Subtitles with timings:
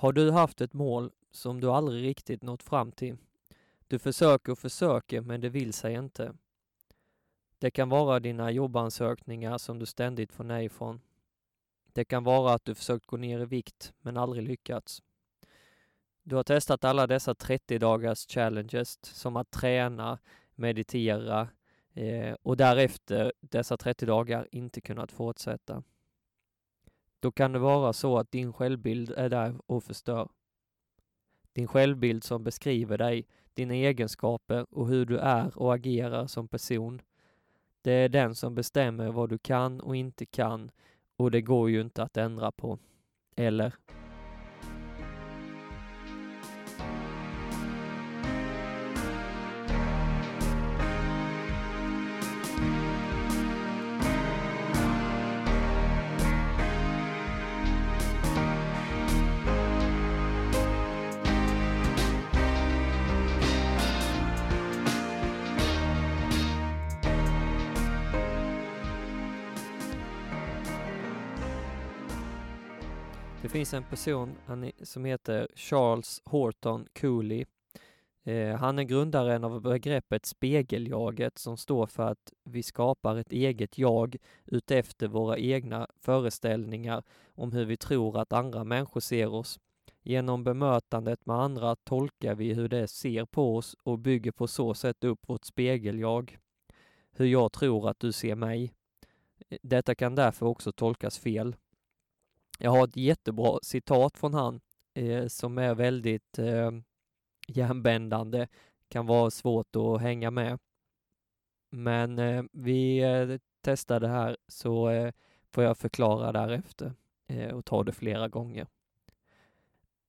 [0.00, 3.16] Har du haft ett mål som du aldrig riktigt nått fram till?
[3.88, 6.34] Du försöker och försöker men det vill sig inte.
[7.58, 11.00] Det kan vara dina jobbansökningar som du ständigt får nej från.
[11.92, 15.02] Det kan vara att du försökt gå ner i vikt men aldrig lyckats.
[16.22, 20.18] Du har testat alla dessa 30 dagars challenges som att träna,
[20.54, 21.48] meditera
[21.94, 25.82] eh, och därefter dessa 30 dagar inte kunnat fortsätta.
[27.20, 30.28] Då kan det vara så att din självbild är där och förstör.
[31.52, 37.02] Din självbild som beskriver dig, dina egenskaper och hur du är och agerar som person.
[37.82, 40.70] Det är den som bestämmer vad du kan och inte kan
[41.16, 42.78] och det går ju inte att ändra på.
[43.36, 43.74] Eller?
[73.42, 74.36] Det finns en person
[74.82, 77.44] som heter Charles Horton Cooley.
[78.24, 83.78] Eh, han är grundaren av begreppet spegeljaget som står för att vi skapar ett eget
[83.78, 87.02] jag utefter våra egna föreställningar
[87.34, 89.60] om hur vi tror att andra människor ser oss.
[90.02, 94.74] Genom bemötandet med andra tolkar vi hur det ser på oss och bygger på så
[94.74, 96.38] sätt upp vårt spegeljag.
[97.12, 98.72] Hur jag tror att du ser mig.
[99.48, 101.56] Eh, detta kan därför också tolkas fel.
[102.62, 104.60] Jag har ett jättebra citat från han
[104.94, 106.70] eh, som är väldigt eh,
[107.48, 108.48] järnbändande,
[108.88, 110.58] kan vara svårt att hänga med.
[111.70, 115.12] Men eh, vi eh, testar det här så eh,
[115.52, 116.92] får jag förklara därefter
[117.26, 118.66] eh, och ta det flera gånger.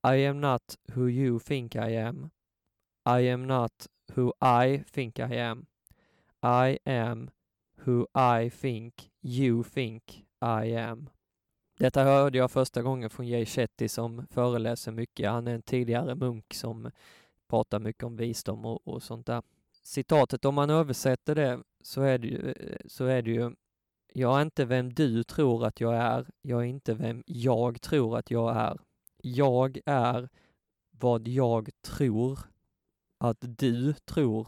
[0.08, 2.30] I am not who you think I am.
[3.20, 5.66] I am not who I think I am.
[6.44, 7.30] I am
[7.86, 11.10] who I think you think I am.
[11.82, 15.30] Detta hörde jag första gången från Jay Shetty som föreläser mycket.
[15.30, 16.92] Han är en tidigare munk som
[17.50, 19.44] pratar mycket om visdom och, och sånt där.
[19.84, 23.52] Citatet, om man översätter det så är det, ju, eh, så är det ju
[24.14, 26.30] Jag är inte vem du tror att jag är.
[26.42, 28.78] Jag är inte vem jag tror att jag är.
[29.18, 30.30] Jag är
[30.92, 32.40] vad jag tror
[33.18, 34.48] att du tror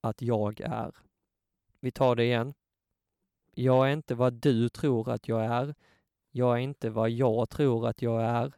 [0.00, 0.94] att jag är.
[1.80, 2.54] Vi tar det igen.
[3.54, 5.74] Jag är inte vad du tror att jag är.
[6.34, 8.52] Jag är inte vad jag tror att jag är.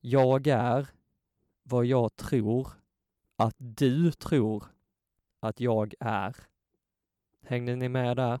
[0.00, 0.88] Jag är
[1.62, 2.68] vad jag tror
[3.36, 4.64] att du tror
[5.40, 6.36] att jag är.
[7.42, 8.40] Hängde ni med där?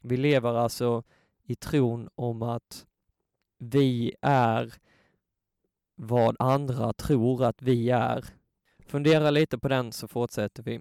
[0.00, 1.02] Vi lever alltså
[1.42, 2.86] i tron om att
[3.58, 4.74] vi är
[5.94, 8.24] vad andra tror att vi är.
[8.86, 10.80] Fundera lite på den så fortsätter vi.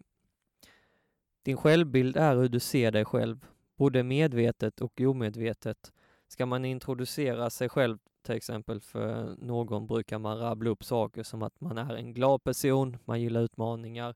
[1.43, 5.91] Din självbild är hur du ser dig själv, både medvetet och omedvetet.
[6.27, 11.43] Ska man introducera sig själv till exempel för någon brukar man rabbla upp saker som
[11.43, 14.15] att man är en glad person, man gillar utmaningar,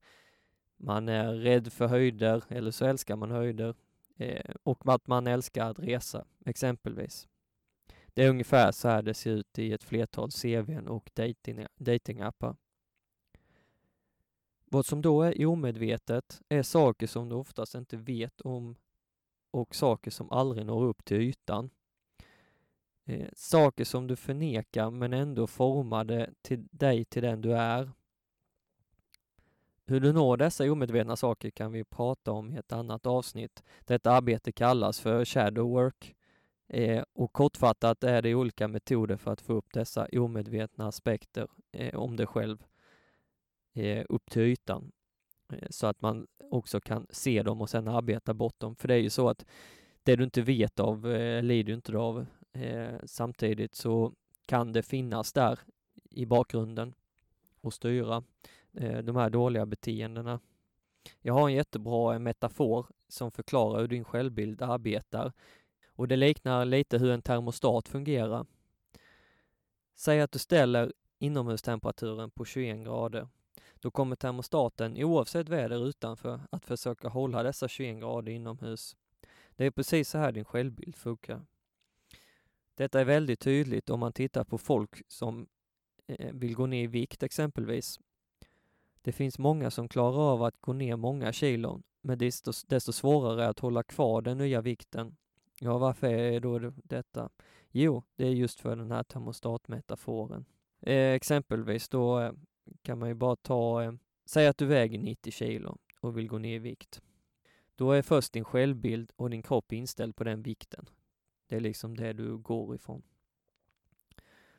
[0.78, 3.76] man är rädd för höjder eller så älskar man höjder
[4.18, 7.28] eh, och att man älskar att resa exempelvis.
[8.14, 12.56] Det är ungefär så här det ser ut i ett flertal CVn och dating, datingappar.
[14.66, 18.76] Vad som då är omedvetet är saker som du oftast inte vet om
[19.52, 21.70] och saker som aldrig når upp till ytan.
[23.06, 27.92] Eh, saker som du förnekar men ändå formade till dig till den du är.
[29.86, 33.64] Hur du når dessa omedvetna saker kan vi prata om i ett annat avsnitt.
[33.86, 36.16] Detta arbete kallas för shadow work
[36.68, 41.96] eh, och kortfattat är det olika metoder för att få upp dessa omedvetna aspekter eh,
[41.96, 42.64] om dig själv
[43.74, 44.92] eh, upp till ytan
[45.54, 48.76] eh, så att man också kan se dem och sen arbeta bort dem.
[48.76, 49.46] För det är ju så att
[50.04, 54.14] det du inte vet av eh, lider du inte av Eh, samtidigt så
[54.46, 55.60] kan det finnas där
[56.10, 56.94] i bakgrunden
[57.62, 58.24] och styra
[58.74, 60.40] eh, de här dåliga beteendena.
[61.22, 65.34] Jag har en jättebra metafor som förklarar hur din självbild arbetar
[65.86, 68.46] och det liknar lite hur en termostat fungerar.
[69.96, 73.28] Säg att du ställer inomhustemperaturen på 21 grader.
[73.74, 78.96] Då kommer termostaten oavsett väder utanför att försöka hålla dessa 21 grader inomhus.
[79.56, 81.42] Det är precis så här din självbild funkar.
[82.76, 85.48] Detta är väldigt tydligt om man tittar på folk som
[86.08, 88.00] eh, vill gå ner i vikt exempelvis.
[89.02, 93.48] Det finns många som klarar av att gå ner många kilon, men desto, desto svårare
[93.48, 95.16] att hålla kvar den nya vikten.
[95.60, 97.30] Ja, varför är då detta?
[97.72, 100.46] Jo, det är just för den här termostatmetaforen.
[100.82, 102.32] Eh, exempelvis då eh,
[102.82, 103.94] kan man ju bara ta, eh,
[104.26, 107.02] säg att du väger 90 kilo och vill gå ner i vikt.
[107.76, 110.90] Då är först din självbild och din kropp inställd på den vikten.
[111.52, 113.02] Det är liksom det du går ifrån.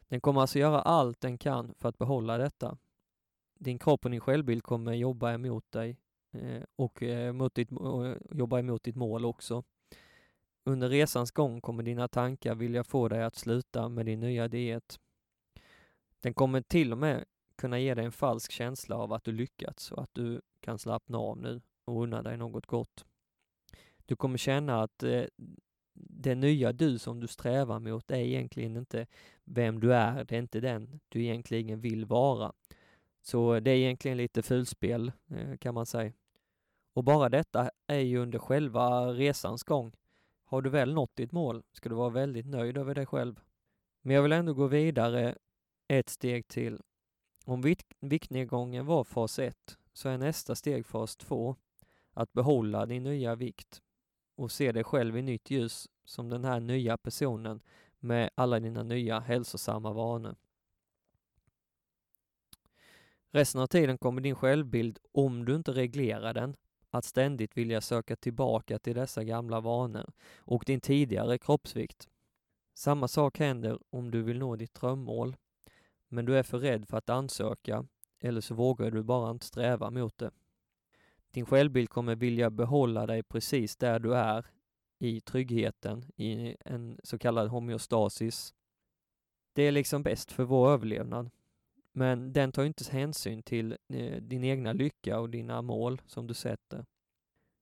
[0.08, 2.78] Den kommer alltså göra allt den kan för att behålla detta.
[3.54, 5.96] Din kropp och din självbild kommer jobba emot dig
[6.32, 9.64] eh, och eh, mot ditt, eh, jobba emot ditt mål också.
[10.64, 15.00] Under resans gång kommer dina tankar vilja få dig att sluta med din nya diet.
[16.20, 17.24] Den kommer till och med
[17.56, 21.18] kunna ge dig en falsk känsla av att du lyckats och att du kan slappna
[21.18, 23.04] av nu och unna dig något gott.
[24.06, 25.04] Du kommer känna att
[26.22, 29.06] det nya du som du strävar mot är egentligen inte
[29.44, 32.52] vem du är, det är inte den du egentligen vill vara.
[33.22, 36.12] Så det är egentligen lite fulspel eh, kan man säga.
[36.94, 39.92] Och bara detta är ju under själva resans gång.
[40.44, 43.40] Har du väl nått ditt mål ska du vara väldigt nöjd över dig själv.
[44.02, 45.34] Men jag vill ändå gå vidare
[45.88, 46.80] ett steg till.
[47.44, 51.56] Om viktnedgången var fas 1 så är nästa steg fas 2
[52.12, 53.82] att behålla din nya vikt
[54.36, 57.60] och se dig själv i nytt ljus som den här nya personen
[57.98, 60.36] med alla dina nya hälsosamma vanor.
[63.30, 66.56] Resten av tiden kommer din självbild, om du inte reglerar den,
[66.90, 72.08] att ständigt vilja söka tillbaka till dessa gamla vanor och din tidigare kroppsvikt.
[72.74, 75.36] Samma sak händer om du vill nå ditt drömmål,
[76.08, 77.86] men du är för rädd för att ansöka
[78.20, 80.30] eller så vågar du bara inte sträva mot det.
[81.30, 84.46] Din självbild kommer vilja behålla dig precis där du är
[85.02, 88.54] i tryggheten, i en så kallad homeostasis.
[89.52, 91.30] Det är liksom bäst för vår överlevnad.
[91.92, 96.34] Men den tar inte hänsyn till eh, din egna lycka och dina mål som du
[96.34, 96.86] sätter.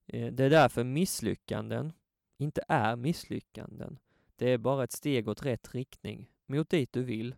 [0.07, 1.93] Eh, det är därför misslyckanden
[2.39, 3.99] inte är misslyckanden.
[4.37, 7.35] Det är bara ett steg åt rätt riktning, mot dit du vill.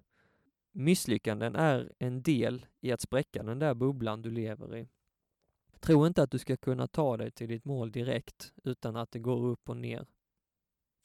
[0.73, 4.89] Misslyckanden är en del i att spräcka den där bubblan du lever i.
[5.83, 9.19] Tro inte att du ska kunna ta dig till ditt mål direkt utan att det
[9.19, 10.07] går upp och ner.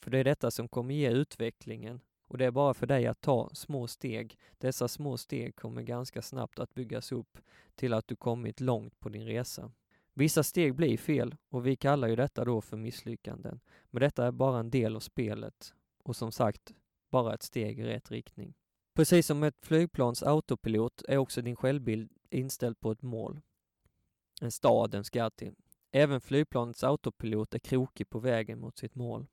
[0.03, 3.21] För det är detta som kommer ge utvecklingen och det är bara för dig att
[3.21, 4.39] ta små steg.
[4.57, 7.37] Dessa små steg kommer ganska snabbt att byggas upp
[7.75, 9.71] till att du kommit långt på din resa.
[10.13, 13.59] Vissa steg blir fel och vi kallar ju detta då för misslyckanden.
[13.89, 16.73] Men detta är bara en del av spelet och som sagt,
[17.09, 18.53] bara ett steg i rätt riktning.
[18.93, 23.41] Precis som ett flygplans autopilot är också din självbild inställd på ett mål
[24.41, 25.55] en stad den ska till.
[25.91, 29.27] Även flygplanets autopilot är krokig på vägen mot sitt mål.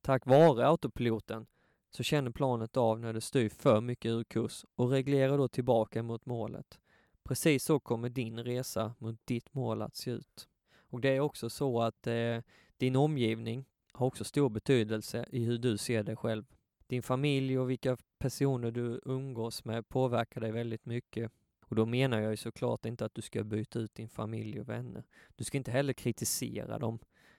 [0.00, 1.46] Tack vare autopiloten
[1.90, 6.02] så känner planet av när det styr för mycket ur kurs och reglerar då tillbaka
[6.02, 6.78] mot målet.
[7.22, 10.48] Precis så kommer din resa mot ditt mål att se ut.
[10.90, 12.38] Och det är också så att eh,
[12.76, 16.44] din omgivning har också stor betydelse i hur du ser dig själv.
[16.86, 21.32] Din familj och vilka personer du umgås med påverkar dig väldigt mycket
[21.68, 24.68] och då menar jag ju såklart inte att du ska byta ut din familj och
[24.68, 25.04] vänner.
[25.36, 26.98] Du ska inte heller kritisera dem.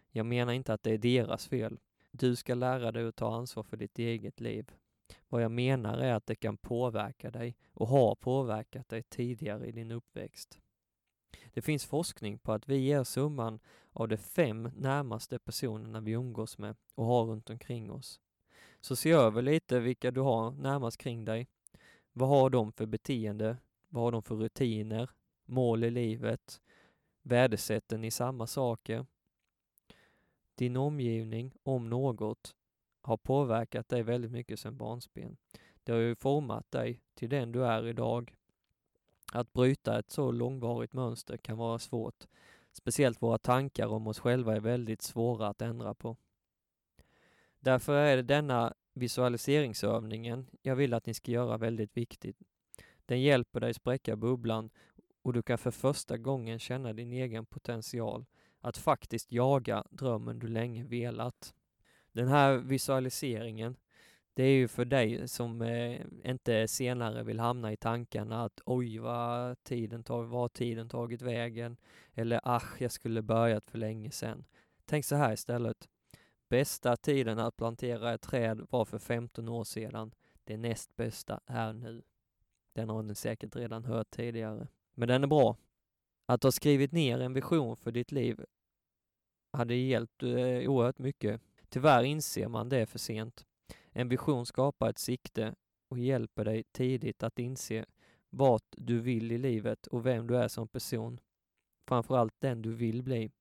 [0.09, 1.79] Jag menar inte att det är deras fel.
[2.11, 4.71] Du ska lära dig att ta ansvar för ditt eget liv.
[5.29, 9.71] Vad jag menar är att det kan påverka dig och har påverkat dig tidigare i
[9.71, 10.59] din uppväxt.
[11.53, 13.59] Det finns forskning på att vi ger summan
[13.91, 18.19] av de fem närmaste personerna vi umgås med och har runt omkring oss.
[18.81, 21.47] Så se över lite vilka du har närmast kring dig.
[22.13, 23.57] Vad har de för beteende?
[23.89, 25.09] Vad har de för rutiner?
[25.45, 26.61] Mål i livet?
[27.21, 29.05] Värdesätter ni samma saker?
[30.55, 32.55] Din omgivning, om något,
[33.01, 35.37] har påverkat dig väldigt mycket sedan barnsben.
[35.83, 38.35] Det har ju format dig till den du är idag.
[39.33, 42.27] Att bryta ett så långvarigt mönster kan vara svårt.
[42.73, 46.17] Speciellt våra tankar om oss själva är väldigt svåra att ändra på.
[47.59, 52.37] Därför är det denna visualiseringsövningen jag vill att ni ska göra väldigt viktigt.
[53.07, 54.69] Den hjälper dig spräcka bubblan
[55.21, 58.25] och du kan för första gången känna din egen potential
[58.61, 61.53] att faktiskt jaga drömmen du länge velat.
[62.11, 63.77] Den här visualiseringen,
[64.33, 68.97] det är ju för dig som eh, inte senare vill hamna i tankarna att oj,
[68.97, 71.77] vad tiden tag, vad tiden tagit vägen?
[72.13, 74.45] Eller ach, jag skulle börjat för länge sedan.
[74.85, 75.89] Tänk så här istället.
[76.49, 80.13] Bästa tiden att plantera ett träd var för 15 år sedan.
[80.43, 82.03] Det näst bästa är nu.
[82.77, 84.67] Den har ni säkert redan hört tidigare.
[84.93, 85.57] Men den är bra.
[86.25, 88.45] Att ha skrivit ner en vision för ditt liv
[89.53, 90.29] hade hjälpt eh,
[90.69, 91.41] oerhört mycket.
[91.69, 93.45] Tyvärr inser man det för sent.
[93.91, 95.55] En vision skapar ett sikte
[95.89, 97.85] och hjälper dig tidigt att inse
[98.29, 101.19] vart du vill i livet och vem du är som person.
[101.87, 103.31] Framförallt den du vill bli.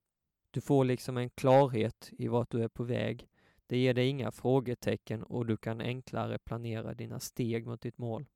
[0.50, 3.28] Du får liksom en klarhet i vart du är på väg.
[3.66, 8.26] Det ger dig inga frågetecken och du kan enklare planera dina steg mot ditt mål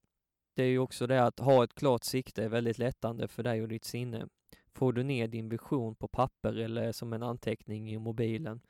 [0.61, 3.62] det är ju också det att ha ett klart sikte är väldigt lättande för dig
[3.62, 4.29] och ditt sinne.
[4.73, 8.61] Får du ner din vision på papper eller som en anteckning i mobilen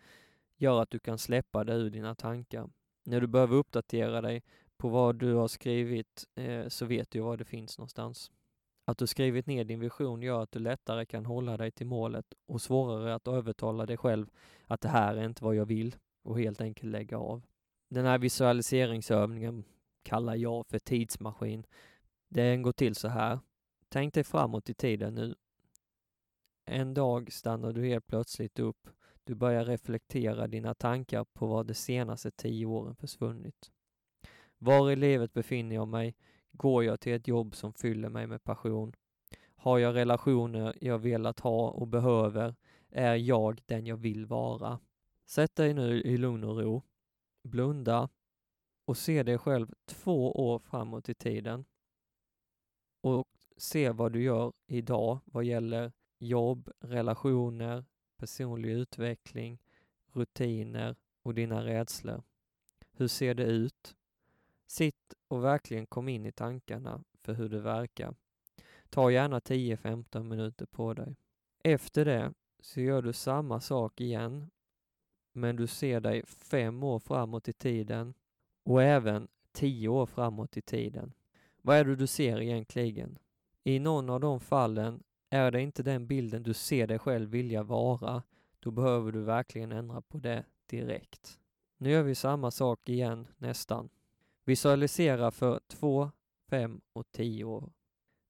[0.56, 2.70] gör att du kan släppa det ur dina tankar.
[3.04, 4.42] När du behöver uppdatera dig
[4.76, 8.30] på vad du har skrivit eh, så vet du var det finns någonstans.
[8.84, 12.26] Att du skrivit ner din vision gör att du lättare kan hålla dig till målet
[12.46, 14.26] och svårare att övertala dig själv
[14.66, 17.42] att det här är inte vad jag vill och helt enkelt lägga av.
[17.88, 19.64] Den här visualiseringsövningen
[20.02, 21.66] kallar jag för tidsmaskin.
[22.28, 23.38] Den går till så här.
[23.88, 25.34] Tänk dig framåt i tiden nu.
[26.64, 28.88] En dag stannar du helt plötsligt upp.
[29.24, 33.70] Du börjar reflektera dina tankar på vad de senaste tio åren försvunnit.
[34.58, 36.16] Var i livet befinner jag mig?
[36.52, 38.92] Går jag till ett jobb som fyller mig med passion?
[39.56, 42.54] Har jag relationer jag velat ha och behöver?
[42.90, 44.80] Är jag den jag vill vara?
[45.26, 46.82] Sätt dig nu i lugn och ro.
[47.42, 48.08] Blunda
[48.90, 51.64] och se dig själv två år framåt i tiden.
[53.00, 57.84] Och se vad du gör idag vad gäller jobb, relationer,
[58.16, 59.58] personlig utveckling,
[60.12, 62.22] rutiner och dina rädslor.
[62.92, 63.96] Hur ser det ut?
[64.66, 68.14] Sitt och verkligen kom in i tankarna för hur det verkar.
[68.88, 71.16] Ta gärna 10-15 minuter på dig.
[71.64, 74.50] Efter det så gör du samma sak igen,
[75.32, 78.14] men du ser dig fem år framåt i tiden
[78.62, 81.12] och även tio år framåt i tiden.
[81.62, 83.18] Vad är det du ser egentligen?
[83.64, 87.62] I någon av de fallen är det inte den bilden du ser dig själv vilja
[87.62, 88.22] vara,
[88.60, 91.40] då behöver du verkligen ändra på det direkt.
[91.78, 93.88] Nu gör vi samma sak igen nästan.
[94.44, 96.10] Visualisera för 2,
[96.48, 97.72] 5 och 10 år.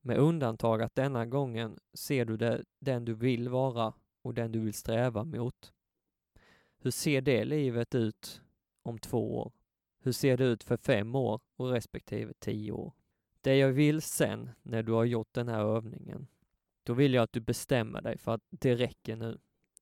[0.00, 4.60] Med undantag att denna gången ser du det, den du vill vara och den du
[4.60, 5.72] vill sträva mot.
[6.78, 8.42] Hur ser det livet ut
[8.82, 9.52] om två år?
[10.02, 12.92] Hur ser det ut för fem år och respektive tio år?
[13.40, 16.26] Det jag vill sen när du har gjort den här övningen,
[16.82, 19.38] då vill jag att du bestämmer dig för att det räcker nu.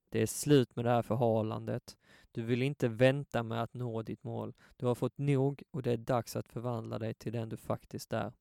[0.08, 1.96] Det är slut med det här förhalandet.
[2.32, 4.54] Du vill inte vänta med att nå ditt mål.
[4.76, 8.12] Du har fått nog och det är dags att förvandla dig till den du faktiskt
[8.12, 8.32] är.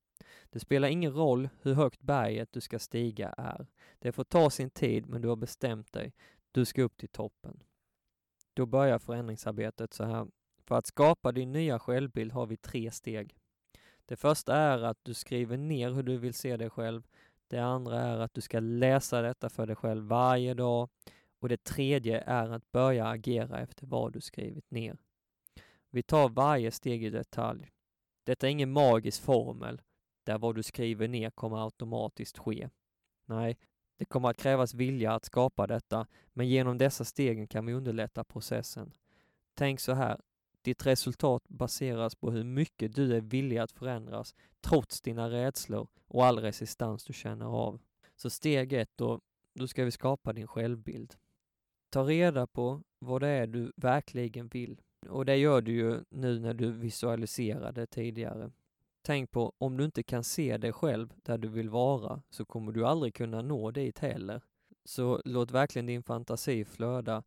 [0.49, 3.67] Det spelar ingen roll hur högt berget du ska stiga är.
[3.99, 6.13] Det får ta sin tid, men du har bestämt dig.
[6.51, 7.63] Du ska upp till toppen.
[8.53, 10.27] Då börjar förändringsarbetet så här.
[10.67, 13.35] För att skapa din nya självbild har vi tre steg.
[14.05, 17.07] Det första är att du skriver ner hur du vill se dig själv.
[17.47, 20.89] Det andra är att du ska läsa detta för dig själv varje dag.
[21.39, 24.97] Och det tredje är att börja agera efter vad du skrivit ner.
[25.89, 27.71] Vi tar varje steg i detalj.
[28.23, 29.81] Detta är ingen magisk formel
[30.23, 32.69] där vad du skriver ner kommer automatiskt ske.
[33.25, 33.57] Nej,
[33.97, 38.23] det kommer att krävas vilja att skapa detta, men genom dessa stegen kan vi underlätta
[38.23, 38.93] processen.
[39.53, 40.21] Tänk så här,
[40.67, 46.25] ditt resultat baseras på hur mycket du är villig att förändras trots dina rädslor och
[46.25, 47.79] all resistans du känner av.
[48.15, 49.19] Så steg ett då,
[49.53, 51.15] då ska vi skapa din självbild.
[51.89, 54.81] Ta reda på vad det är du verkligen vill.
[55.09, 58.51] Och det gör du ju nu när du visualiserade tidigare.
[59.01, 62.71] Tänk på, om du inte kan se dig själv där du vill vara så kommer
[62.71, 64.41] du aldrig kunna nå dit heller.
[64.85, 67.23] Så låt verkligen din fantasi flöda.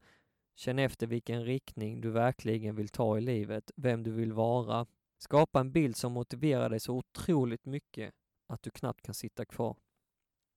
[0.54, 4.86] Känn efter vilken riktning du verkligen vill ta i livet, vem du vill vara.
[5.18, 8.14] Skapa en bild som motiverar dig så otroligt mycket
[8.46, 9.76] att du knappt kan sitta kvar.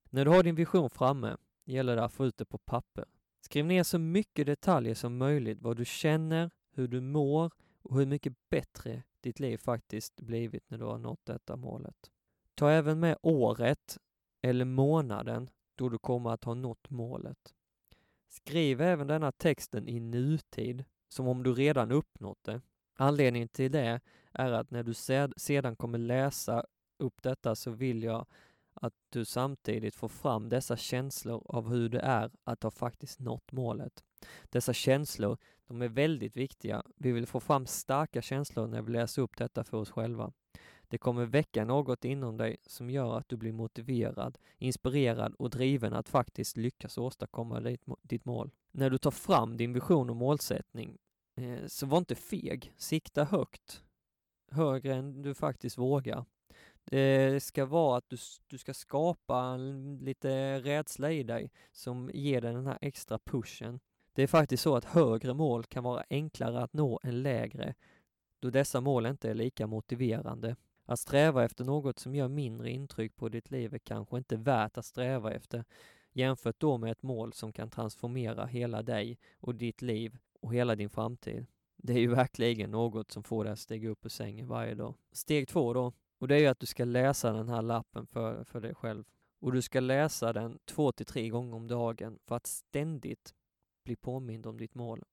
[0.10, 3.06] När du har din vision framme gäller det att få ut det på papper.
[3.42, 8.06] Skriv ner så mycket detaljer som möjligt, vad du känner, hur du mår och hur
[8.06, 12.12] mycket bättre ditt liv faktiskt blivit när du har nått detta målet.
[12.56, 13.98] Ta även med året
[14.42, 17.54] eller månaden då du kommer att ha nått målet.
[18.36, 22.62] Skriv även denna texten i nutid, som om du redan uppnått det.
[22.98, 24.00] Anledningen till det
[24.32, 24.94] är att när du
[25.38, 26.66] sedan kommer läsa
[27.00, 28.26] upp detta så vill jag
[28.74, 33.52] att du samtidigt får fram dessa känslor av hur det är att ha faktiskt nått
[33.52, 34.04] målet.
[34.50, 35.38] Dessa känslor,
[35.68, 36.84] de är väldigt viktiga.
[36.96, 40.34] Vi vill få fram starka känslor när vi läser upp detta för oss själva.
[40.94, 45.94] Det kommer väcka något inom dig som gör att du blir motiverad, inspirerad och driven
[45.94, 48.52] att faktiskt lyckas åstadkomma ditt, mål.
[48.72, 50.98] När du tar fram din vision och målsättning,
[51.36, 52.74] eh, så var inte feg.
[52.78, 53.84] Sikta högt.
[54.52, 56.26] Högre än du faktiskt vågar.
[56.84, 59.58] Det ska vara att du, du ska skapa
[60.02, 63.80] lite rädsla i dig som ger dig den här extra pushen.
[64.14, 67.76] Det är faktiskt så att högre mål kan vara enklare att nå än lägre,
[68.40, 70.56] då dessa mål inte är lika motiverande.
[70.86, 74.78] Att sträva efter något som gör mindre intryck på ditt liv är kanske inte värt
[74.78, 75.66] att sträva efter,
[76.12, 80.76] jämfört då med ett mål som kan transformera hela dig och ditt liv och hela
[80.76, 81.46] din framtid.
[81.78, 84.96] Det är ju verkligen något som får dig att stiga upp ur sängen varje dag.
[85.12, 88.44] Steg två då, Och det är ju att du ska läsa den här lappen för,
[88.44, 89.04] för dig själv.
[89.40, 93.34] Och du ska läsa den två till tre gånger om dagen för att ständigt
[93.84, 95.04] bli påmind om ditt mål.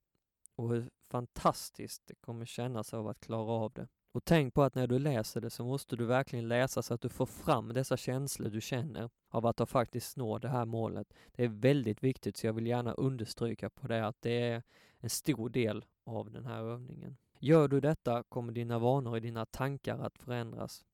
[0.57, 3.89] Och hur fantastiskt det kommer kännas av att klara av det.
[4.13, 7.01] Och tänk på att när du läser det så måste du verkligen läsa så att
[7.01, 11.13] du får fram dessa känslor du känner av att ha faktiskt nå det här målet.
[11.33, 14.63] Det är väldigt viktigt så jag vill gärna understryka på det att det är
[14.99, 17.17] en stor del av den här övningen.
[17.39, 20.85] Gör du detta kommer dina vanor och dina tankar att förändras.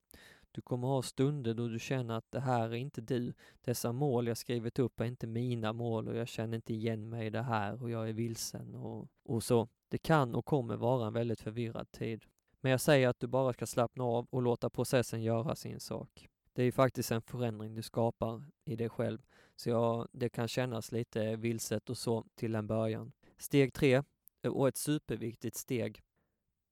[0.51, 3.33] Du kommer ha stunder då du känner att det här är inte du.
[3.61, 7.27] Dessa mål jag skrivit upp är inte mina mål och jag känner inte igen mig
[7.27, 9.67] i det här och jag är vilsen och, och så.
[9.89, 12.25] Det kan och kommer vara en väldigt förvirrad tid.
[12.61, 16.29] Men jag säger att du bara ska slappna av och låta processen göra sin sak.
[16.53, 19.19] Det är ju faktiskt en förändring du skapar i dig själv,
[19.55, 23.11] så ja, det kan kännas lite vilset och så till en början.
[23.37, 24.03] Steg tre,
[24.41, 26.01] eh, och ett superviktigt steg,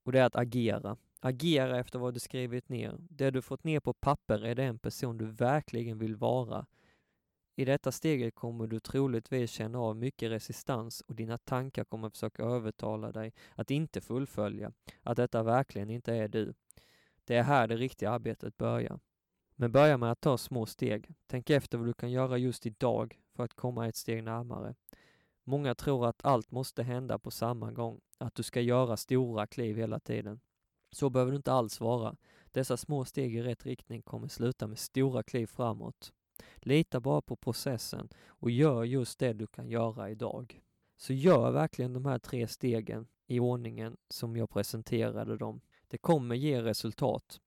[0.03, 0.97] och det är att agera.
[1.19, 2.97] Agera efter vad du skrivit ner.
[2.99, 6.65] Det du fått ner på papper är den person du verkligen vill vara.
[7.57, 12.43] I detta steget kommer du troligtvis känna av mycket resistans och dina tankar kommer försöka
[12.43, 14.71] övertala dig att inte fullfölja,
[15.03, 16.53] att detta verkligen inte är du.
[17.23, 18.99] Det är här det riktiga arbetet börjar.
[19.55, 21.15] Men börja med att ta små steg.
[21.27, 24.75] Tänk efter vad du kan göra just idag för att komma ett steg närmare.
[25.43, 29.77] Många tror att allt måste hända på samma gång, att du ska göra stora kliv
[29.77, 30.39] hela tiden.
[30.91, 32.15] Så behöver det inte alls vara.
[32.51, 36.13] Dessa små steg i rätt riktning kommer sluta med stora kliv framåt.
[36.55, 40.61] Lita bara på processen och gör just det du kan göra idag.
[40.97, 45.61] Så gör verkligen de här tre stegen i ordningen som jag presenterade dem.
[45.87, 47.41] Det kommer ge resultat.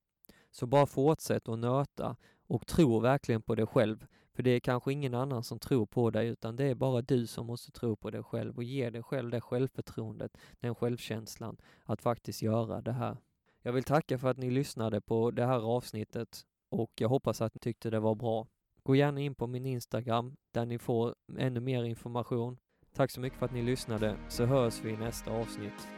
[0.50, 2.16] Så bara fortsätt att nöta
[2.46, 4.06] och tro verkligen på dig själv.
[4.32, 7.26] För det är kanske ingen annan som tror på dig utan det är bara du
[7.26, 12.02] som måste tro på dig själv och ge dig själv det självförtroendet, den självkänslan att
[12.02, 13.16] faktiskt göra det här.
[13.62, 17.54] Jag vill tacka för att ni lyssnade på det här avsnittet och jag hoppas att
[17.54, 18.46] ni tyckte det var bra.
[18.88, 22.56] Gå gärna in på min Instagram där ni får ännu mer information.
[22.92, 25.88] Tack så mycket för att ni lyssnade så hörs vi i nästa avsnitt.